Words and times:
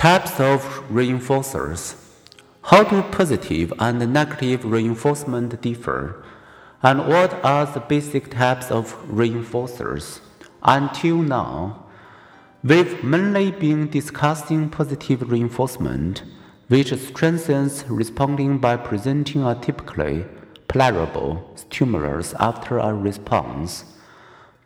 Types 0.00 0.40
of 0.40 0.62
reinforcers. 0.90 1.94
How 2.62 2.84
do 2.84 3.02
positive 3.02 3.70
and 3.78 3.98
negative 4.10 4.64
reinforcement 4.64 5.60
differ? 5.60 6.24
And 6.82 7.06
what 7.06 7.34
are 7.44 7.66
the 7.66 7.80
basic 7.80 8.30
types 8.30 8.70
of 8.70 8.96
reinforcers? 9.08 10.20
Until 10.62 11.16
now, 11.16 11.84
we've 12.64 13.04
mainly 13.04 13.50
been 13.50 13.90
discussing 13.90 14.70
positive 14.70 15.30
reinforcement, 15.30 16.22
which 16.68 16.94
strengthens 16.94 17.84
responding 17.86 18.56
by 18.56 18.78
presenting 18.78 19.44
a 19.44 19.54
typically 19.54 20.24
pleasurable 20.66 21.52
stimulus 21.56 22.32
after 22.40 22.78
a 22.78 22.94
response. 22.94 23.84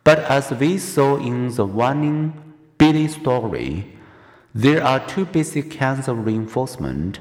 But 0.05 0.19
as 0.19 0.51
we 0.51 0.77
saw 0.77 1.17
in 1.17 1.53
the 1.53 1.65
warning 1.65 2.41
Billy 2.77 3.09
story, 3.09 3.94
there 4.57 4.81
are 4.81 5.05
two 5.05 5.25
basic 5.25 5.69
kinds 5.69 6.07
of 6.07 6.25
reinforcement. 6.25 7.19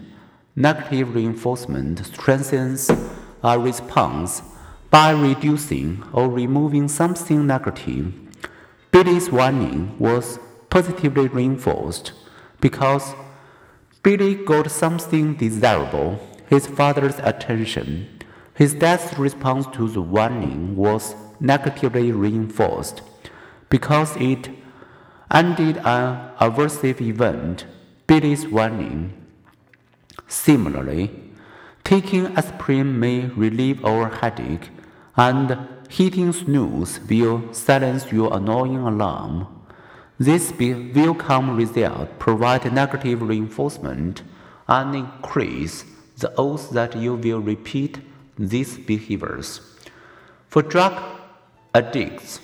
Negative 0.54 1.12
reinforcement 1.16 2.06
strengthens 2.06 2.88
a 3.42 3.58
response 3.58 4.40
by 4.88 5.10
reducing 5.10 6.00
or 6.12 6.30
removing 6.30 6.86
something 6.86 7.44
negative. 7.44 8.14
Billy's 8.92 9.32
warning 9.32 9.98
was 9.98 10.38
positively 10.70 11.26
reinforced 11.26 12.12
because 12.60 13.14
Billy 14.04 14.36
got 14.36 14.70
something 14.70 15.34
desirable, 15.34 16.20
his 16.48 16.68
father's 16.68 17.18
attention. 17.18 18.08
His 18.54 18.74
dad's 18.74 19.18
response 19.18 19.66
to 19.72 19.88
the 19.88 20.02
warning 20.02 20.76
was 20.76 21.16
negatively 21.40 22.12
reinforced 22.12 23.02
because 23.70 24.16
it 24.18 24.50
ended 25.34 25.78
an 25.78 26.30
aversive 26.38 27.00
event, 27.00 27.66
Billy's 28.06 28.46
warning. 28.46 29.12
Similarly, 30.28 31.10
taking 31.82 32.26
aspirin 32.36 32.98
may 33.00 33.26
relieve 33.26 33.84
our 33.84 34.08
headache, 34.08 34.70
and 35.16 35.58
hitting 35.90 36.32
snooze 36.32 37.00
will 37.10 37.52
silence 37.52 38.12
your 38.12 38.32
annoying 38.32 38.78
alarm. 38.78 39.48
This 40.18 40.52
welcome 40.58 41.56
result 41.56 42.20
provide 42.20 42.72
negative 42.72 43.20
reinforcement 43.20 44.22
and 44.68 44.94
increase 44.94 45.84
the 46.18 46.32
odds 46.38 46.70
that 46.70 46.96
you 46.96 47.16
will 47.16 47.40
repeat 47.40 47.98
these 48.38 48.78
behaviors. 48.78 49.60
For 50.48 50.62
drug 50.62 50.94
addicts, 51.74 52.38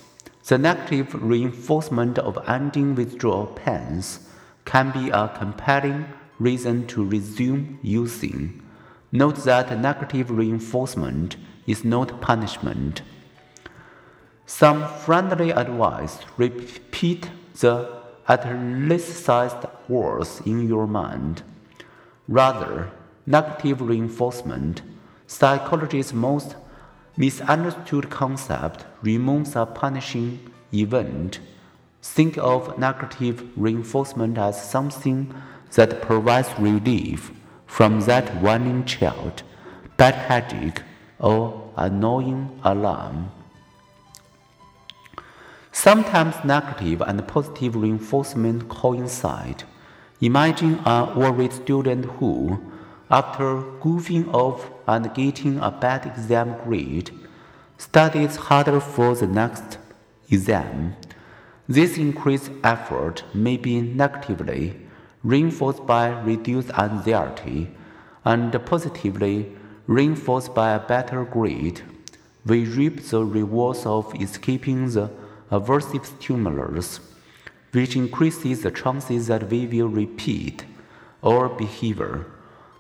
the 0.51 0.59
negative 0.59 1.15
reinforcement 1.15 2.19
of 2.19 2.37
ending 2.49 2.97
withdrawal 2.97 3.47
pains 3.47 4.29
can 4.65 4.91
be 4.91 5.09
a 5.11 5.29
compelling 5.29 6.05
reason 6.41 6.85
to 6.89 7.05
resume 7.05 7.79
using. 7.83 8.61
Note 9.13 9.37
that 9.45 9.79
negative 9.79 10.29
reinforcement 10.29 11.37
is 11.69 11.85
not 11.85 12.21
punishment. 12.21 13.03
Some 14.45 14.89
friendly 14.89 15.51
advice 15.51 16.19
repeat 16.37 17.31
the 17.61 18.03
italicized 18.29 19.69
words 19.87 20.43
in 20.45 20.67
your 20.67 20.89
mind. 20.89 21.45
Rather, 22.27 22.91
negative 23.25 23.81
reinforcement, 23.81 24.83
psychology's 25.29 26.13
most 26.13 26.57
misunderstood 27.21 28.09
concept 28.09 28.87
removes 29.03 29.55
a 29.55 29.67
punishing 29.67 30.41
event. 30.73 31.39
Think 32.01 32.39
of 32.39 32.79
negative 32.79 33.47
reinforcement 33.57 34.39
as 34.39 34.57
something 34.71 35.35
that 35.75 36.01
provides 36.01 36.49
relief 36.59 37.31
from 37.67 38.01
that 38.09 38.35
warning 38.41 38.87
child, 38.87 39.43
bad 39.99 40.15
headache, 40.15 40.81
or 41.19 41.71
annoying 41.77 42.59
alarm. 42.65 43.31
Sometimes 45.73 46.43
negative 46.43 47.03
and 47.03 47.29
positive 47.29 47.77
reinforcement 47.77 48.71
coincide. 48.71 49.65
Imagine 50.23 50.79
a 50.87 51.13
worried 51.15 51.53
student 51.53 52.07
who, 52.17 52.59
after 53.11 53.63
goofing 53.83 54.33
off 54.33 54.71
and 54.87 55.13
getting 55.15 55.59
a 55.59 55.71
bad 55.71 56.07
exam 56.07 56.57
grade, 56.65 57.11
studies 57.81 58.37
harder 58.37 58.79
for 58.79 59.15
the 59.15 59.27
next 59.27 59.79
exam. 60.31 60.95
This 61.67 61.97
increased 61.97 62.51
effort 62.63 63.25
may 63.33 63.57
be 63.57 63.81
negatively 63.81 64.77
reinforced 65.25 65.87
by 65.87 66.09
reduced 66.09 66.71
anxiety 66.79 67.71
and 68.23 68.53
positively 68.67 69.51
reinforced 69.87 70.55
by 70.55 70.75
a 70.75 70.87
better 70.87 71.25
grade. 71.25 71.81
We 72.45 72.67
reap 72.67 73.03
the 73.03 73.25
rewards 73.25 73.87
of 73.87 74.15
escaping 74.21 74.91
the 74.91 75.11
aversive 75.51 76.05
stimulus, 76.05 77.01
which 77.73 77.97
increases 77.97 78.63
the 78.63 78.73
chances 78.73 79.29
that 79.29 79.49
we 79.51 79.67
will 79.67 79.89
repeat 79.89 80.67
our 81.23 81.49
behavior. 81.49 82.27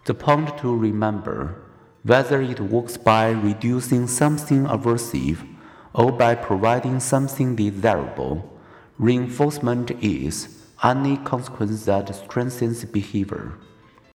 The 0.04 0.12
point 0.12 0.58
to 0.58 0.76
remember 0.76 1.56
whether 2.02 2.40
it 2.40 2.60
works 2.60 2.96
by 2.96 3.30
reducing 3.30 4.06
something 4.06 4.64
aversive 4.64 5.46
or 5.92 6.10
by 6.12 6.34
providing 6.34 6.98
something 7.00 7.56
desirable, 7.56 8.58
reinforcement 8.98 9.90
is 10.02 10.64
any 10.82 11.16
consequence 11.18 11.84
that 11.84 12.14
strengthens 12.14 12.84
behavior. 12.84 13.52